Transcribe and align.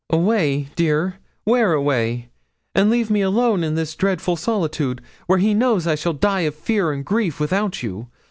'Away, 0.09 0.69
dear! 0.75 1.19
where 1.43 1.73
away? 1.73 2.29
And 2.73 2.89
leave 2.89 3.11
me 3.11 3.21
alone 3.21 3.63
in 3.63 3.75
this 3.75 3.93
dreadful 3.93 4.35
solitude, 4.35 4.99
where 5.27 5.37
he 5.37 5.53
knows 5.53 5.85
I 5.85 5.93
shall 5.93 6.13
die 6.13 6.39
of 6.39 6.55
fear 6.55 6.91
and 6.91 7.05
grief 7.05 7.39
without 7.39 7.83
you? 7.83 8.07